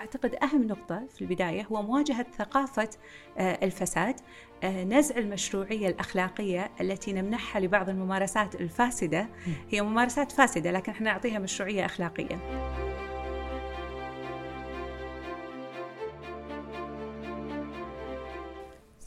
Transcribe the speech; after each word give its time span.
وأعتقد 0.00 0.34
أهم 0.34 0.62
نقطة 0.62 1.06
في 1.14 1.22
البداية 1.22 1.62
هو 1.62 1.82
مواجهة 1.82 2.26
ثقافة 2.38 2.88
الفساد 3.38 4.14
نزع 4.64 5.16
المشروعية 5.16 5.88
الأخلاقية 5.88 6.70
التي 6.80 7.12
نمنحها 7.12 7.60
لبعض 7.60 7.88
الممارسات 7.88 8.54
الفاسدة. 8.54 9.28
هي 9.70 9.82
ممارسات 9.82 10.32
فاسدة 10.32 10.70
لكن 10.70 10.92
إحنا 10.92 11.12
نعطيها 11.12 11.38
مشروعية 11.38 11.84
أخلاقية. 11.84 12.36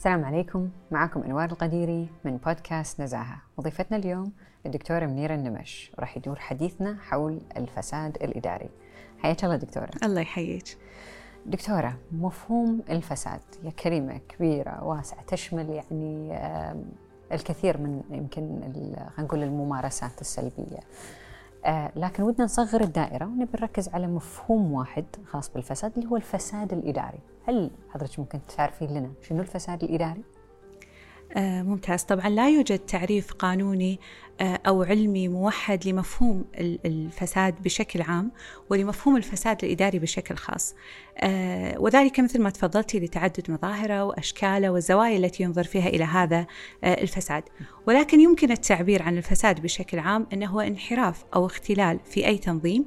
السلام 0.04 0.26
عليكم. 0.26 0.70
معكم 0.92 1.24
أنوار 1.24 1.52
القديري 1.52 2.10
من 2.26 2.38
بودكاست 2.38 3.02
نزاهة. 3.02 3.42
وضيفتنا 3.58 3.98
اليوم 3.98 4.32
الدكتورة 4.66 5.06
منيرة 5.06 5.36
النمش. 5.36 5.92
وراح 5.98 6.18
يدور 6.18 6.40
حديثنا 6.40 6.98
حول 7.02 7.42
الفساد 7.58 8.18
الإداري. 8.24 8.70
حياك 9.20 9.44
الله 9.44 9.56
دكتورة. 9.56 9.90
الله 10.04 10.22
يحييك. 10.22 10.78
دكتورة 11.46 11.98
مفهوم 12.12 12.82
الفساد 12.90 13.42
هي 13.64 13.72
كلمة 13.72 14.18
كبيرة 14.18 14.84
واسعة 14.84 15.24
تشمل 15.28 15.70
يعني 15.70 16.40
الكثير 17.32 17.78
من 17.78 18.02
يمكن 18.10 18.62
خلينا 18.74 19.12
نقول 19.20 19.44
الممارسات 19.44 20.22
السلبية. 20.22 20.80
آه 21.66 21.92
لكن 21.96 22.24
ودنا 22.24 22.46
نصغر 22.46 22.82
الدائرة 22.82 23.26
ونبي 23.26 23.52
نركز 23.60 23.90
على 23.90 24.08
مفهوم 24.08 24.72
واحد 24.74 25.06
خاص 25.26 25.50
بالفساد 25.50 25.92
اللي 25.98 26.10
هو 26.10 26.16
الفساد 26.16 26.74
الإداري 26.74 27.20
هل 27.48 27.72
حضرتك 27.90 28.20
ممكن 28.20 28.40
تعرفين 28.58 28.90
لنا 28.90 29.12
شنو 29.22 29.42
الفساد 29.42 29.84
الإداري؟ 29.84 30.24
آه 31.36 31.62
ممتاز. 31.62 32.04
طبعا 32.04 32.30
لا 32.30 32.50
يوجد 32.50 32.80
تعريف 32.80 33.34
قانوني 33.34 34.00
آه 34.42 34.60
أو 34.68 34.84
علمي 34.84 35.28
موحد 35.28 35.88
لمفهوم 35.88 36.46
الفساد 36.60 37.62
بشكل 37.64 38.02
عام 38.02 38.32
ولمفهوم 38.70 39.18
الفساد 39.18 39.64
الإداري 39.64 40.00
بشكل 40.00 40.36
خاص. 40.36 40.76
آه 41.18 41.80
وذلك 41.80 42.20
مثل 42.20 42.42
ما 42.42 42.50
تفضلتي 42.50 43.00
لتعدد 43.00 43.52
مظاهره 43.52 44.04
وأشكاله 44.04 44.70
والزوايا 44.70 45.18
التي 45.18 45.44
ينظر 45.44 45.64
فيها 45.64 45.88
إلى 45.88 46.04
هذا 46.04 46.46
الفساد. 46.84 47.44
ولكن 47.88 48.20
يمكن 48.20 48.52
التعبير 48.52 49.04
عن 49.04 49.18
الفساد 49.18 49.62
بشكل 49.62 50.00
عام 50.00 50.28
أنه 50.34 50.48
هو 50.48 50.60
انحراف 50.60 51.26
أو 51.36 51.46
اختلال 51.46 52.00
في 52.06 52.28
أي 52.28 52.38
تنظيم 52.38 52.86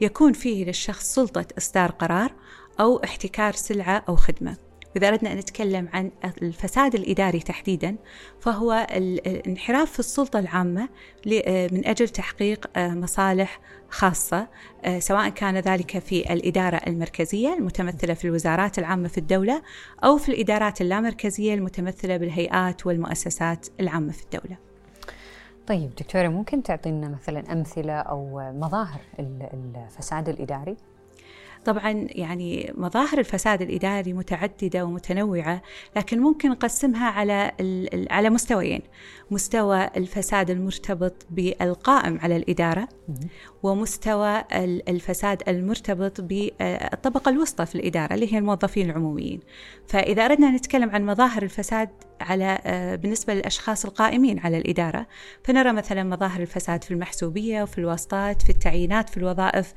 يكون 0.00 0.32
فيه 0.32 0.64
للشخص 0.64 1.14
سلطة 1.14 1.46
إصدار 1.58 1.90
قرار 1.90 2.32
أو 2.80 3.04
احتكار 3.04 3.52
سلعة 3.52 4.04
أو 4.08 4.16
خدمة. 4.16 4.65
وإذا 4.96 5.08
أردنا 5.08 5.32
أن 5.32 5.36
نتكلم 5.36 5.88
عن 5.92 6.10
الفساد 6.42 6.94
الإداري 6.94 7.40
تحديدا 7.40 7.96
فهو 8.40 8.86
الانحراف 8.90 9.92
في 9.92 9.98
السلطة 9.98 10.38
العامة 10.38 10.88
من 11.72 11.86
أجل 11.86 12.08
تحقيق 12.08 12.70
مصالح 12.78 13.60
خاصة 13.90 14.48
سواء 14.98 15.28
كان 15.28 15.56
ذلك 15.56 15.98
في 15.98 16.32
الإدارة 16.32 16.80
المركزية 16.86 17.54
المتمثلة 17.54 18.14
في 18.14 18.24
الوزارات 18.24 18.78
العامة 18.78 19.08
في 19.08 19.18
الدولة 19.18 19.62
أو 20.04 20.16
في 20.16 20.28
الإدارات 20.28 20.80
اللامركزية 20.80 21.54
المتمثلة 21.54 22.16
بالهيئات 22.16 22.86
والمؤسسات 22.86 23.66
العامة 23.80 24.12
في 24.12 24.22
الدولة. 24.24 24.56
طيب 25.66 25.94
دكتورة 25.94 26.28
ممكن 26.28 26.62
تعطينا 26.62 27.08
مثلا 27.08 27.52
أمثلة 27.52 27.92
أو 27.92 28.52
مظاهر 28.54 29.00
الفساد 29.74 30.28
الإداري؟ 30.28 30.76
طبعا 31.66 32.06
يعني 32.10 32.72
مظاهر 32.76 33.18
الفساد 33.18 33.62
الإداري 33.62 34.12
متعددة 34.12 34.84
ومتنوعة 34.84 35.62
لكن 35.96 36.20
ممكن 36.20 36.50
نقسمها 36.50 37.10
على 37.10 37.52
على 38.10 38.30
مستويين. 38.30 38.80
مستوى 39.30 39.90
الفساد 39.96 40.50
المرتبط 40.50 41.26
بالقائم 41.30 42.18
على 42.22 42.36
الإدارة 42.36 42.88
ومستوى 43.62 44.44
الفساد 44.88 45.42
المرتبط 45.48 46.20
بالطبقة 46.20 47.28
الوسطى 47.28 47.66
في 47.66 47.74
الإدارة 47.74 48.14
اللي 48.14 48.32
هي 48.34 48.38
الموظفين 48.38 48.90
العموميين. 48.90 49.40
فإذا 49.86 50.24
أردنا 50.24 50.50
نتكلم 50.50 50.90
عن 50.90 51.06
مظاهر 51.06 51.42
الفساد 51.42 51.88
على 52.20 52.58
بالنسبة 53.02 53.34
للأشخاص 53.34 53.84
القائمين 53.84 54.38
على 54.38 54.58
الإدارة 54.58 55.06
فنرى 55.44 55.72
مثلا 55.72 56.04
مظاهر 56.04 56.40
الفساد 56.40 56.84
في 56.84 56.90
المحسوبية 56.90 57.62
وفي 57.62 57.78
الواسطات 57.78 58.42
في 58.42 58.50
التعيينات 58.66 59.08
في 59.08 59.16
الوظائف 59.16 59.74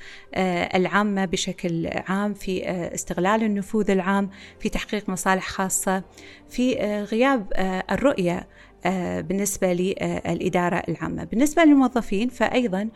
العامة 0.76 1.26
بشكل 1.26 1.90
عام 2.08 2.34
في 2.34 2.70
استغلال 2.70 3.44
النفوذ 3.44 3.92
العام 3.92 4.30
في 4.60 4.70
تحقيق 4.70 5.10
مصالح 5.10 5.48
خاصة 5.48 6.04
في 6.50 6.76
غياب 7.12 7.54
الرؤية 7.92 8.48
بالنسبة 9.22 9.74
للإدارة 9.74 10.84
العامة. 10.90 11.24
بالنسبة 11.24 11.64
للموظفين 11.64 12.30
فأيضا 12.30 12.90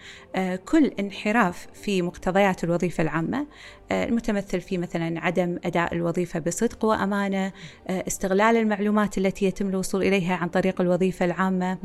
كل 0.66 0.92
انحراف 1.00 1.68
في 1.74 2.02
مقتضيات 2.02 2.64
الوظيفة 2.64 3.04
العامة 3.04 3.48
المتمثل 3.92 4.62
في 4.62 4.78
مثلا 4.78 5.20
عدم 5.20 5.60
أداء 5.66 5.94
الوظيفة 5.94 6.40
بصدق 6.40 6.86
وأمانة 6.86 7.52
استغلال 7.90 8.58
المعلومات 8.58 9.18
التي 9.18 9.46
يتم 9.46 9.68
الوصول 9.68 10.04
إليها 10.04 10.36
عن 10.36 10.50
طريق 10.50 10.82
الوظيفة 10.82 11.26
العامة 11.26 11.78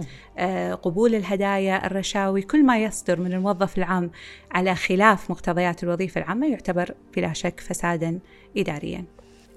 قبول 0.82 1.14
الهدايا 1.14 1.86
الرشاوي 1.86 2.42
كل 2.42 2.64
ما 2.64 2.78
يصدر 2.78 3.20
من 3.20 3.32
الموظف 3.32 3.78
العام 3.78 4.10
على 4.50 4.74
خلاف 4.74 5.30
مقتضيات 5.30 5.84
الوظيفة 5.84 6.20
العامة 6.20 6.46
يعتبر 6.46 6.94
بلا 7.16 7.32
شك 7.32 7.60
فسادا 7.60 8.18
إداريا. 8.56 9.04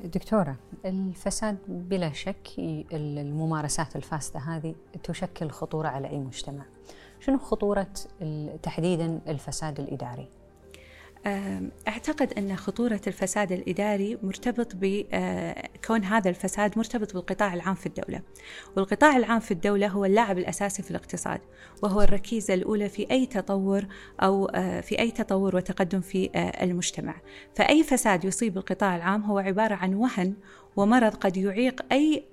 دكتورة 0.03 0.55
الفساد 0.85 1.57
بلا 1.67 2.11
شك 2.11 2.47
الممارسات 2.93 3.95
الفاسدة 3.95 4.39
هذه 4.39 4.75
تشكل 5.03 5.49
خطورة 5.49 5.87
على 5.87 6.09
أي 6.09 6.19
مجتمع 6.19 6.65
شنو 7.19 7.37
خطورة 7.37 7.87
تحديدا 8.63 9.21
الفساد 9.27 9.79
الإداري؟ 9.79 10.29
أعتقد 11.87 12.33
أن 12.33 12.55
خطورة 12.55 13.01
الفساد 13.07 13.51
الإداري 13.51 14.17
مرتبط 14.23 14.71
بكون 14.75 16.03
هذا 16.03 16.29
الفساد 16.29 16.77
مرتبط 16.77 17.13
بالقطاع 17.13 17.53
العام 17.53 17.75
في 17.75 17.85
الدولة. 17.85 18.21
والقطاع 18.77 19.17
العام 19.17 19.39
في 19.39 19.51
الدولة 19.51 19.87
هو 19.87 20.05
اللاعب 20.05 20.37
الأساسي 20.37 20.83
في 20.83 20.91
الاقتصاد 20.91 21.41
وهو 21.83 22.01
الركيزة 22.01 22.53
الأولى 22.53 22.89
في 22.89 23.11
أي 23.11 23.25
تطور 23.25 23.85
أو 24.21 24.47
في 24.81 24.99
أي 24.99 25.11
تطور 25.11 25.55
وتقدم 25.55 26.01
في 26.01 26.29
المجتمع. 26.61 27.15
فأي 27.55 27.83
فساد 27.83 28.25
يصيب 28.25 28.57
القطاع 28.57 28.95
العام 28.95 29.23
هو 29.23 29.39
عبارة 29.39 29.75
عن 29.75 29.93
وهن 29.93 30.33
ومرض 30.75 31.15
قد 31.15 31.37
يعيق 31.37 31.85
أي 31.91 32.23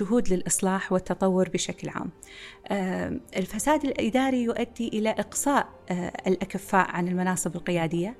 جهود 0.00 0.32
للإصلاح 0.32 0.92
والتطور 0.92 1.48
بشكل 1.48 1.88
عام. 1.88 2.10
الفساد 3.36 3.84
الإداري 3.84 4.42
يؤدي 4.42 4.88
إلى 4.88 5.10
إقصاء 5.10 5.68
الأكفاء 6.26 6.90
عن 6.90 7.08
المناصب 7.08 7.56
القيادية. 7.56 8.16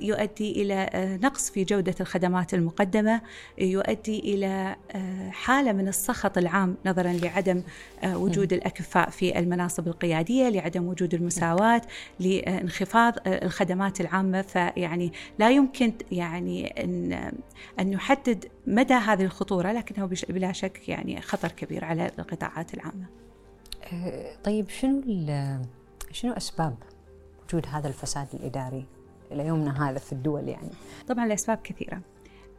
يؤدي 0.00 0.62
إلى 0.62 0.90
نقص 1.22 1.50
في 1.50 1.64
جودة 1.64 1.94
الخدمات 2.00 2.54
المقدمة. 2.54 3.20
يؤدي 3.58 4.18
إلى 4.18 4.76
حالة 5.30 5.72
من 5.72 5.88
السخط 5.88 6.38
العام 6.38 6.76
نظرا 6.86 7.12
لعدم 7.12 7.62
وجود 8.06 8.52
الأكفاء 8.52 9.10
في 9.10 9.38
المناصب 9.38 9.88
القيادية 9.88 10.48
لعدم 10.48 10.88
وجود 10.88 11.14
المساواة 11.14 11.82
لانخفاض 12.20 13.14
الخدمات 13.26 14.00
العامة. 14.00 14.42
فيعني 14.42 15.12
لا 15.38 15.50
يمكن 15.50 15.92
يعني 16.12 16.66
أن, 16.84 17.32
أن 17.80 17.92
نحدد 18.38 18.50
مدى 18.66 18.94
هذه 18.94 19.24
الخطورة 19.24 19.72
لكنه 19.72 20.06
بلا 20.28 20.52
شك 20.52 20.88
يعني 20.88 21.20
خطر 21.20 21.48
كبير 21.48 21.84
على 21.84 22.10
القطاعات 22.18 22.74
العامة. 22.74 23.06
طيب 24.44 24.68
شنو 24.68 25.02
شنو 26.12 26.32
أسباب 26.32 26.76
وجود 27.44 27.66
هذا 27.66 27.88
الفساد 27.88 28.26
الإداري 28.34 28.86
إلى 29.32 29.46
يومنا 29.46 29.90
هذا 29.90 29.98
في 29.98 30.12
الدول 30.12 30.48
يعني؟ 30.48 30.70
طبعا 31.08 31.26
الأسباب 31.26 31.58
كثيرة. 31.64 32.00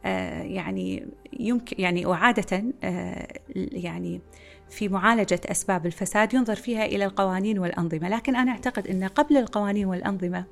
آه 0.04 0.42
يعني 0.42 1.06
يمكن 1.32 1.76
يعني 1.78 2.06
وعادة 2.06 2.64
آه 2.84 3.40
يعني 3.56 4.20
في 4.68 4.88
معالجة 4.88 5.40
أسباب 5.44 5.86
الفساد 5.86 6.34
ينظر 6.34 6.54
فيها 6.54 6.84
إلى 6.84 7.04
القوانين 7.04 7.58
والأنظمة 7.58 8.08
لكن 8.08 8.36
أنا 8.36 8.50
أعتقد 8.50 8.86
أن 8.86 9.04
قبل 9.04 9.36
القوانين 9.36 9.86
والأنظمة 9.86 10.44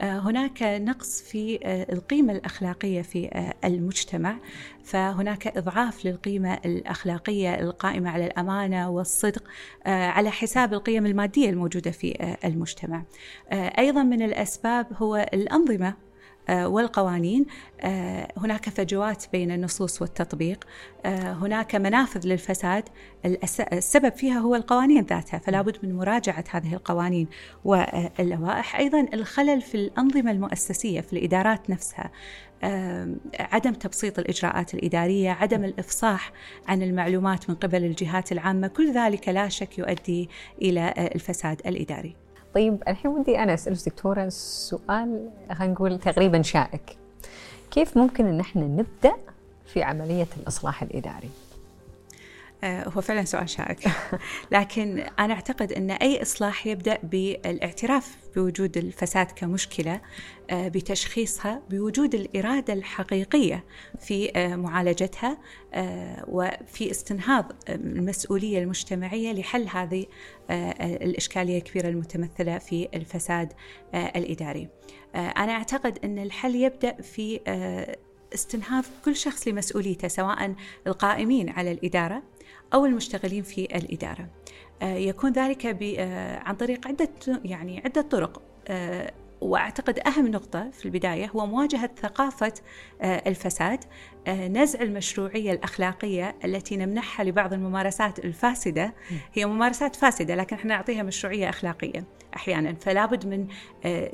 هناك 0.00 0.62
نقص 0.62 1.22
في 1.22 1.58
القيمة 1.92 2.32
الأخلاقية 2.32 3.02
في 3.02 3.52
المجتمع. 3.64 4.38
فهناك 4.84 5.56
إضعاف 5.56 6.06
للقيمة 6.06 6.54
الأخلاقية 6.64 7.54
القائمة 7.60 8.10
على 8.10 8.26
الأمانة 8.26 8.90
والصدق 8.90 9.42
على 9.86 10.30
حساب 10.30 10.74
القيم 10.74 11.06
المادية 11.06 11.50
الموجودة 11.50 11.90
في 11.90 12.36
المجتمع. 12.44 13.02
أيضا 13.52 14.02
من 14.02 14.22
الأسباب 14.22 14.86
هو 14.96 15.16
الأنظمة. 15.34 16.05
والقوانين. 16.50 17.46
هناك 18.36 18.68
فجوات 18.68 19.24
بين 19.32 19.50
النصوص 19.50 20.02
والتطبيق. 20.02 20.64
هناك 21.06 21.74
منافذ 21.74 22.26
للفساد. 22.26 22.84
السبب 23.72 24.12
فيها 24.12 24.38
هو 24.38 24.54
القوانين 24.54 25.04
ذاتها 25.04 25.38
فلا 25.38 25.62
بد 25.62 25.76
من 25.82 25.96
مراجعة 25.96 26.44
هذه 26.50 26.74
القوانين 26.74 27.28
واللوائح. 27.64 28.76
أيضا 28.76 29.06
الخلل 29.14 29.60
في 29.60 29.74
الأنظمة 29.74 30.30
المؤسسية 30.30 31.00
في 31.00 31.12
الإدارات 31.12 31.70
نفسها. 31.70 32.10
عدم 33.40 33.72
تبسيط 33.72 34.18
الإجراءات 34.18 34.74
الإدارية 34.74 35.30
عدم 35.30 35.64
الإفصاح 35.64 36.32
عن 36.68 36.82
المعلومات 36.82 37.50
من 37.50 37.56
قبل 37.56 37.84
الجهات 37.84 38.32
العامة 38.32 38.66
كل 38.66 38.92
ذلك 38.92 39.28
لا 39.28 39.48
شك 39.48 39.78
يؤدي 39.78 40.28
إلى 40.62 40.94
الفساد 41.14 41.60
الإداري. 41.66 42.25
طيب 42.56 42.82
الحين 42.88 43.10
ودي 43.10 43.38
أنا 43.38 43.54
اسال 43.54 43.74
دكتورة 43.86 44.28
سؤال 44.28 45.28
خلينا 45.52 45.72
نقول 45.72 45.98
تقريبا 45.98 46.42
شائك. 46.42 46.96
كيف 47.70 47.96
ممكن 47.96 48.26
إن 48.26 48.40
إحنا 48.40 48.62
نبدأ 48.62 49.16
في 49.66 49.82
عملية 49.82 50.26
الإصلاح 50.36 50.82
الإداري؟ 50.82 51.30
هو 52.66 53.00
فعلا 53.00 53.24
سؤال 53.24 53.48
شائك. 53.48 53.78
لكن 54.52 54.98
أنا 55.18 55.34
أعتقد 55.34 55.72
أن 55.72 55.90
أي 55.90 56.22
إصلاح 56.22 56.66
يبدأ 56.66 56.98
بالاعتراف 57.02 58.16
بوجود 58.36 58.76
الفساد 58.76 59.26
كمشكلة 59.26 60.00
آه، 60.50 60.68
بتشخيصها 60.68 61.62
بوجود 61.70 62.14
الإرادة 62.14 62.72
الحقيقية 62.72 63.64
في 64.00 64.30
آه، 64.36 64.56
معالجتها 64.56 65.38
وفي 66.28 66.90
استنهاض 66.90 67.52
المسؤولية 67.68 68.58
المجتمعية 68.62 69.32
لحل 69.32 69.68
هذه 69.68 70.06
الإشكالية 70.80 71.58
الكبيرة 71.58 71.88
المتمثلة 71.88 72.58
في 72.58 72.88
الفساد 72.94 73.52
الإداري. 73.94 74.68
أنا 75.14 75.52
أعتقد 75.52 75.98
أن 76.04 76.18
الحل 76.18 76.54
يبدأ 76.54 77.02
في 77.02 77.40
استنهاض 78.34 78.84
كل 79.04 79.16
شخص 79.16 79.48
لمسؤوليته 79.48 80.08
سواء 80.08 80.54
القائمين 80.86 81.48
على 81.48 81.72
الإدارة 81.72 82.22
أو 82.74 82.86
المشتغلين 82.86 83.42
في 83.42 83.64
الإدارة. 83.64 84.28
آه، 84.82 84.94
يكون 84.94 85.32
ذلك 85.32 85.66
آه، 85.98 86.38
عن 86.38 86.54
طريق 86.54 86.88
عدة 86.88 87.10
يعني 87.44 87.82
عدة 87.84 88.02
طرق. 88.02 88.42
آه، 88.68 89.12
وأعتقد 89.46 89.98
أهم 89.98 90.28
نقطة 90.28 90.70
في 90.70 90.86
البداية 90.86 91.30
هو 91.36 91.46
مواجهة 91.46 91.90
ثقافة 92.02 92.52
الفساد 93.02 93.84
نزع 94.28 94.80
المشروعية 94.82 95.52
الأخلاقية 95.52 96.36
التي 96.44 96.76
نمنحها 96.76 97.24
لبعض 97.24 97.52
الممارسات 97.52 98.18
الفاسدة. 98.18 98.94
هي 99.34 99.46
ممارسات 99.46 99.96
فاسدة 99.96 100.34
لكن 100.34 100.56
إحنا 100.56 100.76
نعطيها 100.76 101.02
مشروعية 101.02 101.48
أخلاقية 101.48 102.04
أحيانا. 102.36 102.74
فلا 102.74 103.06
بد 103.06 103.26
من 103.26 103.46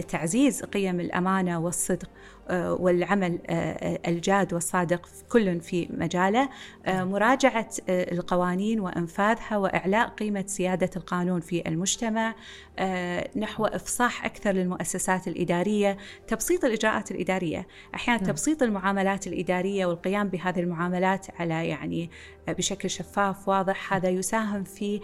تعزيز 0.09 0.63
قيم 0.65 1.01
الأمانة 1.01 1.61
والصدق 1.61 2.11
آه، 2.51 2.75
والعمل 2.75 3.39
آه، 3.47 3.53
آه، 3.53 4.01
الجاد 4.11 4.55
والصادق 4.55 5.09
كل 5.29 5.61
في 5.61 5.89
مجاله. 5.91 6.49
مراجعة 6.89 7.69
القوانين 7.89 8.81
وإنفاذها 8.81 9.57
وإعلاء 9.57 10.09
قيمة 10.09 10.45
سيادة 10.47 10.91
القانون 10.97 11.41
في 11.41 11.69
المجتمع. 11.69 12.35
نحو 13.37 13.67
إفصاح 13.67 14.25
أكثر 14.25 14.53
للمؤسسات 14.53 15.22
الإدارية 15.29 15.97
تبسيط 16.27 16.65
الإجراءات 16.65 17.11
الإدارية. 17.11 17.67
أحيانا 17.95 18.23
نعم. 18.23 18.31
تبسيط 18.31 18.63
المعاملات 18.63 19.27
الإدارية 19.27 19.87
والقيام 19.87 20.29
بهذه 20.29 20.61
المعاملات 20.61 21.27
على 21.41 21.69
يعني 21.69 22.11
بشكل 22.49 22.91
شفاف 22.91 23.49
واضح. 23.49 23.93
هذا 23.95 24.09
يساهم 24.09 24.65
في 24.65 25.01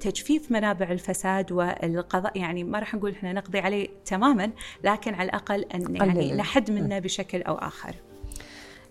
تجفيف 0.00 0.52
منابع 0.52 0.90
الفساد 0.90 1.52
والقضاء. 1.52 2.38
يعني 2.38 2.64
ما 2.64 2.78
راح 2.78 2.94
نقول 2.94 3.12
إحنا 3.12 3.32
نقضي 3.32 3.58
عليه 3.58 3.88
تماما 4.04 4.50
لكن 4.84 5.14
على 5.14 5.28
الأقل 5.28 5.64
أن 5.74 5.96
يعني 5.96 6.32
نحد 6.32 6.70
من 6.70 6.82
منا 6.82 6.98
بشكل 6.98 7.42
أو 7.42 7.54
آخر. 7.54 7.94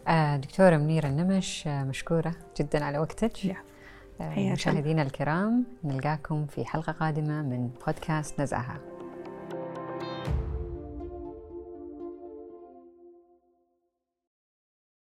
آه 0.08 0.38
دكتورة 0.38 0.78
منيرة 0.78 1.08
النمش 1.08 1.68
آه 1.68 1.84
مشكورة 1.84 2.36
جدا 2.60 2.86
على 2.86 3.00
وقتك. 3.00 3.38
آه 4.22 4.52
مشاهدينا 4.52 5.02
الكرام 5.02 5.66
نلقاكم 5.84 6.46
في 6.46 6.66
حلقة 6.66 6.94
قادمة 6.94 7.42
من 7.42 7.70
بودكاست 7.86 8.42
نزعها 8.42 8.97